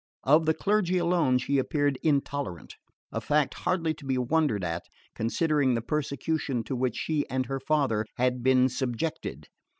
Of 0.23 0.47
the 0.47 0.55
clergy 0.55 0.97
alone 0.97 1.37
she 1.37 1.59
appeared 1.59 1.99
intolerant: 2.01 2.73
a 3.11 3.21
fact 3.21 3.53
hardly 3.53 3.93
to 3.93 4.03
be 4.05 4.17
wondered 4.17 4.63
at, 4.63 4.87
considering 5.13 5.75
the 5.75 5.81
persecution 5.83 6.63
to 6.63 6.75
which 6.75 6.95
she 6.95 7.29
and 7.29 7.45
her 7.45 7.59
father 7.59 8.07
have 8.17 8.41
been 8.41 8.67
subjected. 8.67 9.47